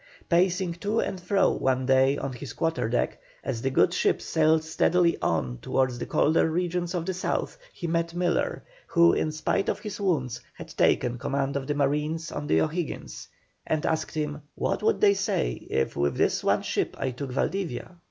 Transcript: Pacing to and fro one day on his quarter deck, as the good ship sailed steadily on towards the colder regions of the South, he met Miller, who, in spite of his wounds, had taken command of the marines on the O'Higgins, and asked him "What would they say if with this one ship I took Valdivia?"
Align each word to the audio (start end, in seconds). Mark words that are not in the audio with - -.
Pacing 0.29 0.73
to 0.81 0.99
and 0.99 1.21
fro 1.21 1.51
one 1.51 1.85
day 1.85 2.17
on 2.17 2.33
his 2.33 2.53
quarter 2.53 2.89
deck, 2.89 3.21
as 3.43 3.61
the 3.61 3.69
good 3.69 3.93
ship 3.93 4.19
sailed 4.19 4.63
steadily 4.63 5.15
on 5.21 5.59
towards 5.59 5.99
the 5.99 6.07
colder 6.07 6.49
regions 6.49 6.95
of 6.95 7.05
the 7.05 7.13
South, 7.13 7.55
he 7.71 7.85
met 7.85 8.15
Miller, 8.15 8.63
who, 8.87 9.13
in 9.13 9.31
spite 9.31 9.69
of 9.69 9.81
his 9.81 10.01
wounds, 10.01 10.41
had 10.55 10.69
taken 10.69 11.19
command 11.19 11.55
of 11.55 11.67
the 11.67 11.75
marines 11.75 12.31
on 12.31 12.47
the 12.47 12.61
O'Higgins, 12.61 13.27
and 13.67 13.85
asked 13.85 14.15
him 14.15 14.41
"What 14.55 14.81
would 14.81 15.01
they 15.01 15.13
say 15.13 15.51
if 15.69 15.95
with 15.95 16.15
this 16.15 16.43
one 16.43 16.63
ship 16.63 16.95
I 16.97 17.11
took 17.11 17.31
Valdivia?" 17.31 17.97